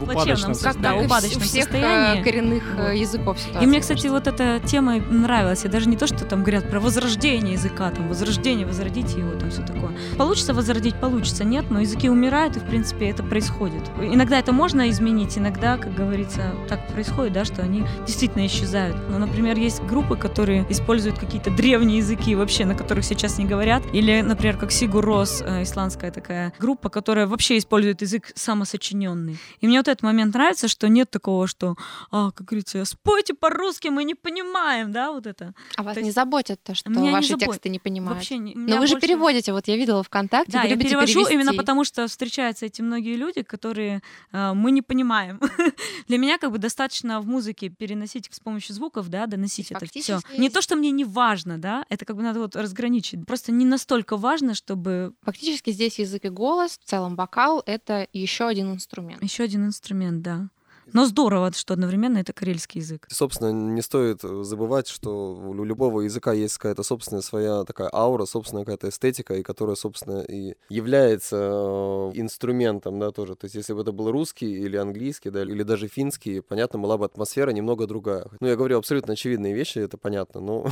[0.00, 0.82] В плачевном упадочном состоянии.
[0.82, 2.22] Как, Да, упадочном у всех э, состоянии.
[2.22, 2.92] коренных э, Вот.
[2.92, 3.38] языков.
[3.60, 5.64] И мне, кстати, вот эта тема нравилась.
[5.64, 9.50] И даже не то, что там говорят про возрождение языка, там, возрождение, возродите его, там
[9.50, 9.96] все такое.
[10.16, 13.82] Получится возродить, получится, нет, но языки умирают, и, в принципе, это происходит.
[14.00, 18.96] Иногда это можно изменить, иногда, как говорится, так происходит, да, что они действительно исчезают.
[19.08, 23.82] Но, например, есть группы, которые используют какие-то древние языки вообще, на которых сейчас не говорят.
[23.92, 29.38] Или, например, как Сигур Рос, э, исландская такая группа, которая вообще использует язык самосочиненный.
[29.60, 31.76] И мне вот этот момент нравится, что нет такого, что
[32.10, 35.54] а, как говорится, спойте по-русски, мы не понимаем, да, вот это.
[35.76, 37.48] А вас то не есть- заботит то, что Меня не ваши заботит.
[37.50, 38.16] тексты не понимают?
[38.18, 41.34] Вообще не, Но вы же переводите, вот я видела ВКонтакте, Да, вы я перевожу перевести.
[41.34, 45.40] именно потому, что встречаются эти многие люди, которые э, мы не понимаем.
[46.08, 50.20] Для меня как бы достаточно в музыке переносить с помощью звуков, да, доносить это все.
[50.36, 53.24] Не то, что мне не важно, да, это как бы надо вот разграничить.
[53.26, 58.46] Просто не настолько важно, чтобы Фактически здесь язык и голос, в целом вокал— это еще
[58.46, 59.22] один инструмент.
[59.22, 60.48] еще один инструмент, да.
[60.96, 63.06] Но здорово, что одновременно это карельский язык.
[63.10, 68.24] Собственно, не стоит э, забывать, что у любого языка есть какая-то собственная своя такая аура,
[68.24, 73.34] собственная какая-то эстетика, и которая, собственно, и является э, инструментом, да, тоже.
[73.34, 76.96] То есть, если бы это был русский или английский, да, или даже финский, понятно, была
[76.96, 78.24] бы атмосфера немного другая.
[78.40, 80.66] Ну, я говорю абсолютно очевидные вещи, это понятно, но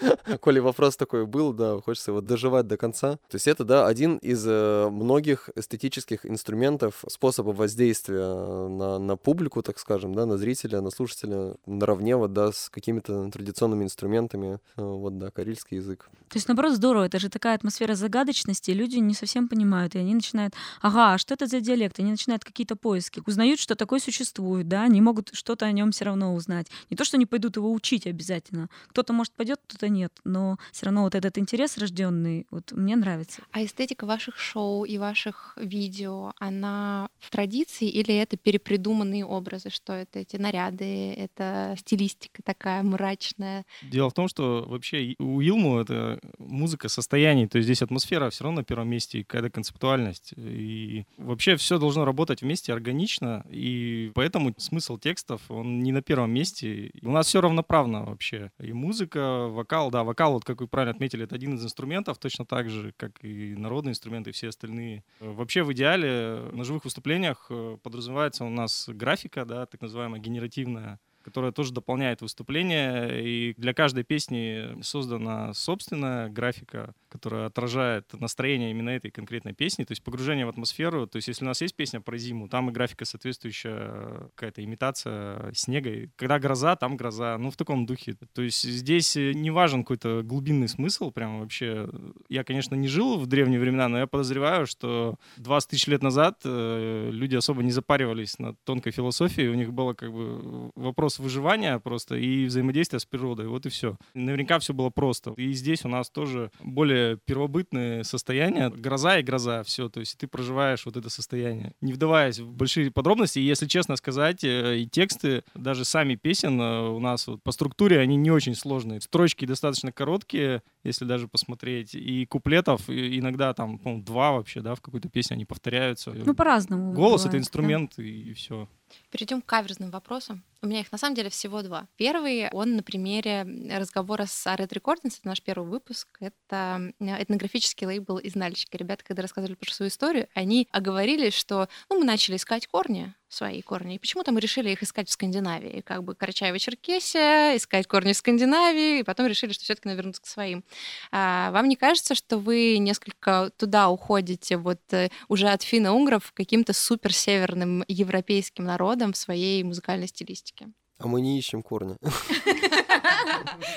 [0.40, 3.16] коли вопрос такой был, да, хочется его доживать до конца.
[3.28, 9.65] То есть, это, да, один из э, многих эстетических инструментов, способов воздействия на, на публику,
[9.66, 14.82] так скажем, да, на зрителя, на слушателя, наравне вот, да, с какими-то традиционными инструментами, э,
[14.82, 16.08] вот, да, карельский язык.
[16.28, 17.04] То есть, наоборот, здорово.
[17.04, 19.96] Это же такая атмосфера загадочности, и люди не совсем понимают.
[19.96, 21.98] И они начинают, ага, а что это за диалект?
[21.98, 23.22] Они начинают какие-то поиски.
[23.26, 26.68] Узнают, что такое существует, да, они могут что-то о нем все равно узнать.
[26.90, 28.68] Не то, что они пойдут его учить обязательно.
[28.88, 30.12] Кто-то, может, пойдет, кто-то нет.
[30.24, 33.42] Но все равно вот этот интерес рожденный, вот мне нравится.
[33.50, 39.45] А эстетика ваших шоу и ваших видео, она в традиции или это перепридуманные образы?
[39.70, 43.64] Что это эти наряды, это стилистика такая мрачная?
[43.82, 48.44] Дело в том, что вообще у Илму это музыка состояний, то есть здесь атмосфера все
[48.44, 50.32] равно на первом месте, какая-то концептуальность.
[50.36, 56.30] И вообще все должно работать вместе органично, и поэтому смысл текстов, он не на первом
[56.30, 56.90] месте.
[57.02, 58.50] У нас все равноправно вообще.
[58.58, 62.44] И музыка, вокал, да, вокал, вот как вы правильно отметили, это один из инструментов, точно
[62.44, 65.04] так же, как и народные инструменты, и все остальные.
[65.20, 68.88] Вообще в идеале на живых выступлениях э, подразумевается у нас
[69.36, 73.22] графика, да, так называемая генеративная, которая тоже дополняет выступление.
[73.22, 79.92] И для каждой песни создана собственная графика, которая отражает настроение именно этой конкретной песни, то
[79.92, 81.06] есть погружение в атмосферу.
[81.06, 85.52] То есть если у нас есть песня про зиму, там и графика соответствующая, какая-то имитация
[85.54, 85.90] снега.
[85.90, 87.38] И когда гроза, там гроза.
[87.38, 88.16] Ну, в таком духе.
[88.34, 91.88] То есть здесь э, не важен какой-то глубинный смысл, прям вообще.
[92.28, 96.40] Я, конечно, не жил в древние времена, но я подозреваю, что 20 тысяч лет назад
[96.44, 99.48] э, люди особо не запаривались над тонкой философией.
[99.48, 103.46] У них было как бы вопрос выживания просто и взаимодействия с природой.
[103.46, 103.96] Вот и все.
[104.12, 105.32] Наверняка все было просто.
[105.36, 108.70] И здесь у нас тоже более первобытные состояния.
[108.70, 109.88] Гроза и гроза, все.
[109.88, 111.72] То есть ты проживаешь вот это состояние.
[111.80, 116.60] Не вдаваясь в большие подробности, и если честно сказать, э, и тексты, даже сами песен
[116.60, 119.00] э, у нас вот по структуре, они не очень сложные.
[119.00, 121.94] Строчки достаточно короткие, если даже посмотреть.
[121.94, 126.12] И куплетов и иногда там, по два вообще, да, в какой-то песне они повторяются.
[126.12, 126.92] Ну, по-разному.
[126.92, 127.38] Голос— это бывает, да.
[127.38, 128.68] инструмент, и, все.
[129.16, 130.44] Перейдем к каверзным вопросам.
[130.60, 131.86] У меня их на самом деле всего два.
[131.96, 136.08] Первый, он на примере разговора с Red Recordings, это наш первый выпуск.
[136.20, 138.76] Это э, этнографический лейбл из Нальчика.
[138.76, 143.60] Ребята, когда рассказывали про свою историю, они оговорились, что ну, мы начали искать корни, свои
[143.60, 145.82] корни, и почему-то мы решили их искать в Скандинавии.
[145.82, 150.26] Как бы Карачаево-Черкесия, искать корни в Скандинавии, и потом решили, что все таки вернуться к
[150.26, 150.64] своим.
[151.10, 156.72] А вам не кажется, что вы несколько туда уходите, вот э, уже от финно-угров, каким-то
[156.72, 160.68] суперсеверным европейским народам в своей музыкальной стилистике?
[160.98, 161.96] А мы не ищем корни.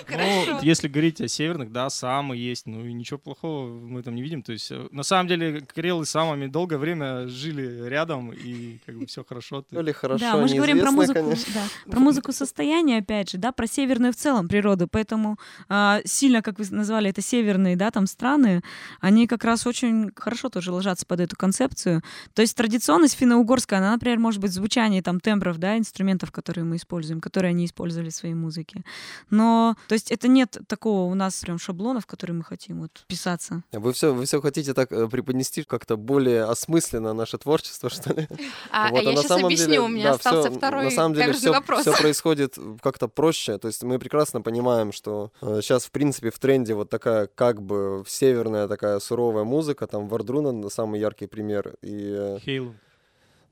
[0.09, 4.22] Ну, если говорить о северных, да, самы есть, ну и ничего плохого мы там не
[4.22, 4.43] видим.
[4.43, 8.97] То есть, э, на самом деле, карелы с самами долгое время жили рядом, и как
[8.97, 9.61] бы все хорошо.
[9.61, 11.53] То ли хорошо, да, мы же говорим про музыку, конечно.
[11.53, 14.88] да, про музыку состояния, опять же, да, про северную в целом природу.
[14.88, 18.61] Поэтому а, сильно, как вы назвали, это северные, да, там страны,
[18.99, 22.03] они как раз очень хорошо тоже ложатся под эту концепцию.
[22.34, 26.65] То есть традиционность финно-угорская, она, например, может быть в звучании там тембров, да, инструментов, которые
[26.65, 27.09] мы используем.
[27.10, 28.84] Используем, которые они использовали в своей музыке.
[29.30, 33.03] Но, то есть это нет такого у нас прям шаблона, в который мы хотим вот
[33.07, 33.64] писаться.
[33.72, 38.28] Вы все, вы все хотите так э, преподнести как-то более осмысленно наше творчество, что ли?
[38.72, 40.84] А, Вот, а я на сейчас самом объясню, деле, у меня да, остался всё- второй
[40.86, 41.84] На самом деле все, вопрос.
[41.86, 43.57] происходит как-то проще.
[43.57, 48.03] То есть мы прекрасно понимаем, что сейчас, в принципе, в тренде вот такая как бы
[48.07, 51.76] северная такая суровая музыка, там Вардруна самый яркий пример.
[51.82, 52.74] И э, Хейл.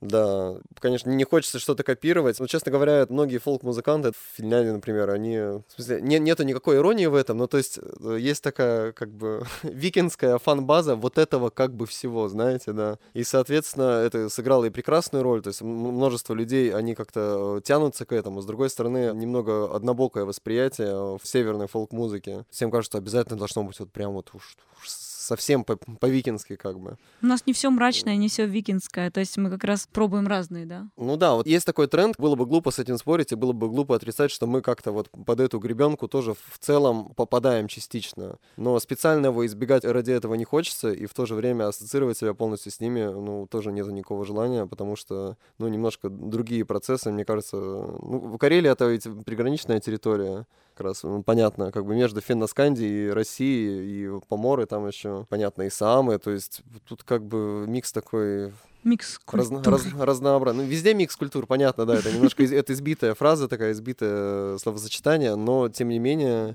[0.00, 2.38] Да, конечно, не хочется что-то копировать.
[2.38, 5.36] Но, честно говоря, многие фолк-музыканты в Финляндии, например, они...
[5.38, 9.10] В смысле, не, нету никакой иронии в этом, но то есть э, есть такая как
[9.10, 12.98] бы викинская фан-база вот этого как бы всего, знаете, да.
[13.12, 18.04] И, соответственно, это сыграло и прекрасную роль, то есть множество людей, они как-то э, тянутся
[18.06, 18.40] к этому.
[18.40, 22.44] С другой стороны, немного однобокое восприятие э, в северной фолк-музыке.
[22.50, 26.80] Всем кажется, что обязательно должно быть вот прям вот уж, уж совсем по- по-викински как
[26.80, 26.96] бы.
[27.22, 29.10] У нас не все мрачное, не все викинское.
[29.10, 30.88] То есть мы как раз пробуем разные, да.
[30.96, 33.68] Ну да, вот есть такой тренд, было бы глупо с этим спорить, и было бы
[33.68, 38.38] глупо отрицать, что мы как-то вот под эту гребенку тоже в целом попадаем частично.
[38.56, 42.34] Но специально его избегать ради этого не хочется, и в то же время ассоциировать себя
[42.34, 47.24] полностью с ними, ну, тоже нету никакого желания, потому что, ну, немножко другие процессы, мне
[47.24, 47.56] кажется.
[47.56, 50.46] Ну, в Карелии это ведь приграничная территория,
[50.78, 55.62] как раз, ну, понятно, как бы между Фенноскандией и Россией, и Поморы там еще, понятно,
[55.62, 58.52] и саамы, то есть тут как бы микс такой
[58.84, 59.72] Микс Разно- культур.
[59.72, 60.62] раз- разнообразно.
[60.62, 65.34] Ну, везде микс культур, понятно, да, это немножко из- это избитая фраза, такая избитое словосочетание,
[65.34, 66.54] но тем не менее,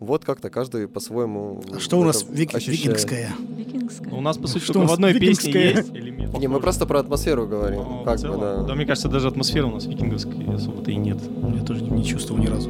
[0.00, 1.62] вот как-то каждый по-своему.
[1.72, 2.78] А что у нас это вик- ощущает.
[2.80, 3.32] викингское?
[3.56, 4.08] Викингское.
[4.10, 5.70] Ну, У нас, по сути, Что только в одной песне викингское?
[5.76, 6.38] есть элемент.
[6.38, 8.62] Не, мы просто про атмосферу говорим, в как бы, целом, да.
[8.64, 11.18] Да, мне кажется, даже атмосферы у нас викинговской особо-то и нет.
[11.54, 12.68] Я тоже не чувствовал ни разу.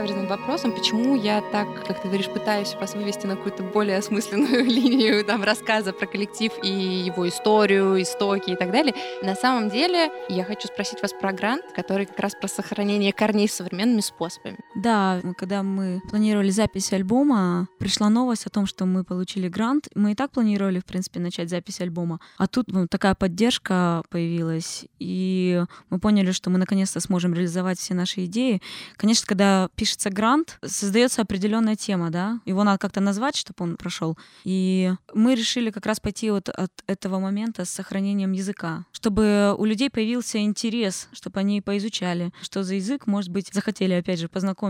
[0.00, 4.64] Каверзным вопросом, почему я так, как ты говоришь, пытаюсь вас вывести на какую-то более осмысленную
[4.64, 8.94] линию там рассказа про коллектив и его историю, истоки и так далее.
[9.20, 13.46] На самом деле, я хочу спросить вас про грант, который как раз про сохранение корней
[13.46, 14.59] современными способами.
[14.80, 19.88] Да, когда мы планировали запись альбома, пришла новость о том, что мы получили грант.
[19.94, 22.18] Мы и так планировали, в принципе, начать запись альбома.
[22.38, 27.92] А тут ну, такая поддержка появилась, и мы поняли, что мы наконец-то сможем реализовать все
[27.92, 28.62] наши идеи.
[28.96, 34.16] Конечно, когда пишется грант, создается определенная тема, да, его надо как-то назвать, чтобы он прошел.
[34.44, 39.66] И мы решили как раз пойти вот от этого момента с сохранением языка, чтобы у
[39.66, 44.69] людей появился интерес, чтобы они поизучали, что за язык, может быть, захотели, опять же, познакомиться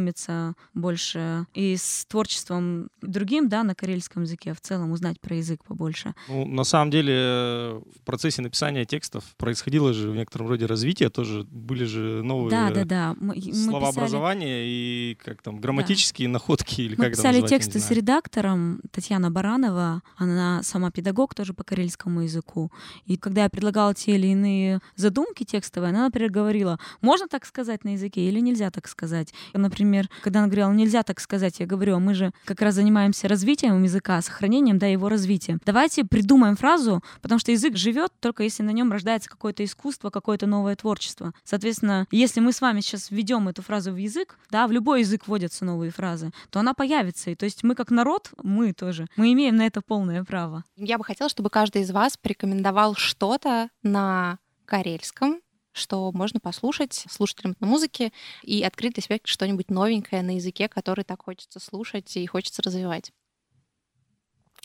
[0.75, 6.15] больше и с творчеством другим, да, на карельском языке, в целом узнать про язык побольше.
[6.29, 11.11] Ну, на самом деле, э, в процессе написания текстов происходило же в некотором роде развитие,
[11.11, 13.17] тоже были же новые Да, да, да.
[13.21, 18.81] Мы, словообразования и как там грамматические находки или мы как писали назвать, тексты с редактором
[18.91, 22.71] Татьяна Баранова, она сама педагог тоже по карельскому языку.
[23.07, 27.85] И когда я предлагала те или иные задумки текстовые, она, например, говорила, можно так сказать
[27.85, 29.33] на языке или нельзя так сказать.
[29.53, 29.90] Например,
[30.23, 33.83] когда она говорила, нельзя так сказать, я говорю, а мы же как раз занимаемся развитием
[33.83, 35.59] языка, сохранением да, его развития.
[35.65, 40.47] Давайте придумаем фразу, потому что язык живет только если на нем рождается какое-то искусство, какое-то
[40.47, 41.33] новое творчество.
[41.45, 45.27] Соответственно, если мы с вами сейчас введем эту фразу в язык, да, в любой язык
[45.27, 47.31] вводятся новые фразы, то она появится.
[47.31, 50.65] И то есть мы как народ, мы тоже, мы имеем на это полное право.
[50.77, 55.41] Я бы хотела, чтобы каждый из вас порекомендовал что-то на карельском,
[55.73, 58.13] что можно послушать слушателям музыки
[58.43, 63.13] и открыть для себя что-нибудь новенькое на языке, который так хочется слушать и хочется развивать.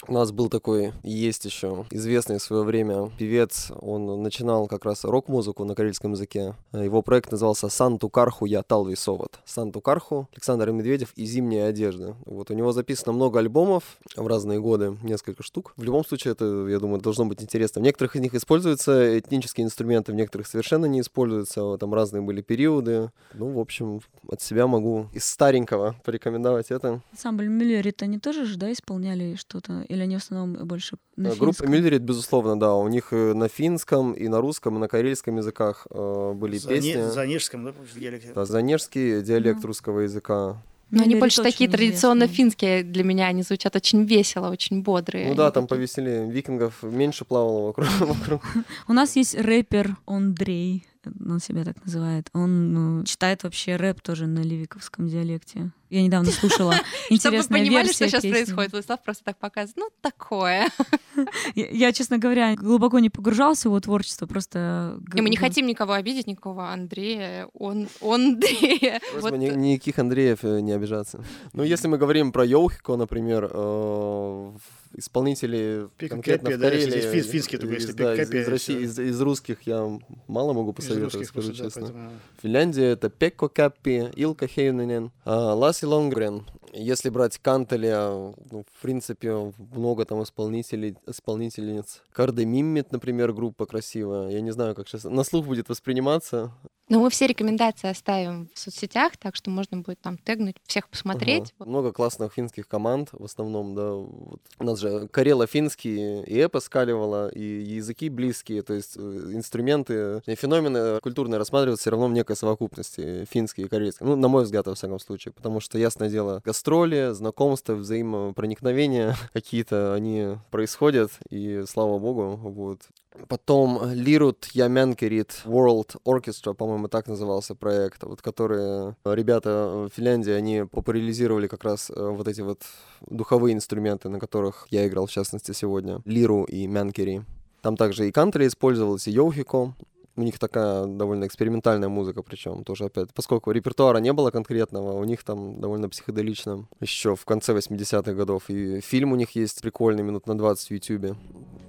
[0.07, 3.71] У нас был такой, есть еще, известный в свое время певец.
[3.79, 6.55] Он начинал как раз рок-музыку на карельском языке.
[6.73, 9.39] Его проект назывался «Санту Карху я Талви Совод».
[9.45, 12.15] «Санту Карху» Александр Медведев и «Зимняя одежда».
[12.25, 15.73] Вот у него записано много альбомов в разные годы, несколько штук.
[15.77, 17.81] В любом случае, это, я думаю, должно быть интересно.
[17.81, 21.77] В некоторых из них используются этнические инструменты, в некоторых совершенно не используются.
[21.77, 23.11] Там разные были периоды.
[23.33, 27.01] Ну, в общем, от себя могу из старенького порекомендовать это.
[27.13, 29.84] Ансамбль Мюллерит, они тоже же, да, исполняли что-то?
[29.89, 31.71] Или они в основном больше на Э, Группа финском?
[31.71, 32.73] Мюллерит, безусловно, да.
[32.75, 36.69] У них и на финском, и на русском, и на карельском языках э, были За,
[36.69, 37.01] не- песни.
[37.09, 38.31] за Нежском, да, диалекте.
[38.33, 39.67] Да, занежский диалект Ну.
[39.67, 40.57] русского языка.
[40.91, 45.29] Но они Мюллерит больше такие традиционно финские для меня, они звучат очень весело, очень бодрые.
[45.29, 46.29] Ну да, Они там такие- повеселее.
[46.31, 47.87] Викингов меньше плавало вокруг.
[47.99, 48.41] вокруг.
[48.87, 50.85] У нас есть рэпер Андрей,
[51.27, 52.29] он себя так называет.
[52.33, 55.71] Он ну, читает вообще рэп тоже на ливиковском диалекте.
[55.89, 56.73] Я недавно слушала
[57.19, 58.31] Чтобы вы понимали, что сейчас песни.
[58.31, 58.71] происходит.
[58.71, 59.77] Владислав просто так показывает.
[59.77, 60.69] Ну, такое.
[61.55, 64.99] Я, я, честно говоря, глубоко не погружался в его творчество, просто...
[65.13, 67.47] И мы не хотим никого обидеть, никакого Андрея.
[67.53, 68.99] Он, он Андрея.
[69.21, 71.23] Вот ни- никаких Андреев э, не обижаться.
[71.53, 74.51] Ну, если мы говорим про Йоухико, например, э,
[74.97, 78.15] исполнители Пик конкретно Кэппи, в да, если Карелии, здесь фин- финский только, из- если да,
[78.15, 81.69] Пик из, из России, из, из русских я мало могу посоветовать, русских скажу просто, да,
[81.69, 81.81] честно.
[81.81, 82.11] поэтому-
[82.41, 86.41] Финляндия это Пекко Каппи, Илка Хейненен, а, Lasse Longren
[86.77, 92.01] Если брать Кантеля, ну, в принципе, много там исполнителей, исполнительниц.
[92.11, 94.29] Карде Миммит, например, группа красивая.
[94.29, 96.51] Я не знаю, как сейчас на слух будет восприниматься.
[96.87, 101.51] Но мы все рекомендации оставим в соцсетях, так что можно будет там тегнуть, всех посмотреть.
[101.57, 101.69] Ага.
[101.69, 103.93] Много классных финских команд, в основном, да.
[103.93, 104.39] Вот.
[104.59, 108.99] У нас же карело-финский и эпо скаливало, и языки близкие, то есть э,
[109.33, 114.05] инструменты, и феномены культурные рассматриваются все равно в некой совокупности, финский и карельский.
[114.05, 119.93] Ну, на мой взгляд, во всяком случае, потому что, ясное дело, гастроли, знакомства, взаимопроникновения какие-то,
[119.93, 122.79] они происходят, и слава богу, вот.
[123.27, 130.65] Потом Лирут Ямянкерит World Orchestra, по-моему, так назывался проект, вот которые ребята в Финляндии, они
[130.69, 132.63] популяризировали как раз э, вот эти вот
[133.07, 136.01] духовые инструменты, на которых я играл, в частности, сегодня.
[136.05, 137.23] Лиру и Мянкери.
[137.61, 139.75] Там также и кантри использовалось, и йоухико.
[140.17, 145.03] У них такая довольно экспериментальная музыка, причем тоже опять, поскольку репертуара не было конкретного, у
[145.03, 146.67] них там довольно психоделично.
[146.79, 148.49] Еще в конце 80-х годов.
[148.49, 151.15] И фильм у них есть прикольный, минут на 20 в Ютубе.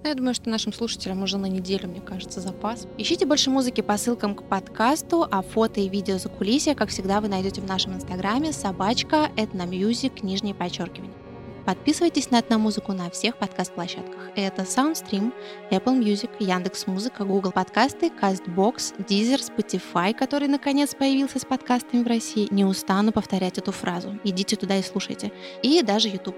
[0.05, 2.87] Ну, Я думаю, что нашим слушателям уже на неделю, мне кажется, запас.
[2.99, 7.21] Ищите больше музыки по ссылкам к подкасту, а фото и видео за кулисья, как всегда,
[7.21, 11.26] вы найдете в нашем инстаграме собачка etnommusic, нижнее подчеркивание.
[11.67, 14.31] Подписывайтесь на Этномузыку на всех подкаст-площадках.
[14.37, 15.33] Это SoundStream,
[15.73, 22.47] Apple Music, Яндекс.Музыка, Google Подкасты, CastBox, Deezer, Spotify, который наконец появился с подкастами в России.
[22.53, 24.17] Не устану повторять эту фразу.
[24.23, 25.33] Идите туда и слушайте.
[25.65, 26.37] И даже YouTube.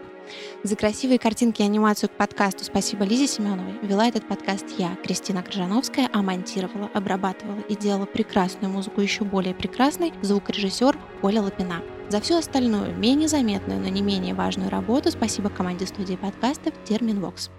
[0.63, 3.79] За красивые картинки и анимацию к подкасту спасибо Лизе Семеновой.
[3.83, 9.55] Вела этот подкаст я, Кристина Крыжановская, а монтировала, обрабатывала и делала прекрасную музыку еще более
[9.55, 11.83] прекрасной звукорежиссер Оля Лапина.
[12.09, 17.51] За всю остальную, менее заметную, но не менее важную работу спасибо команде студии подкастов Терминвокс.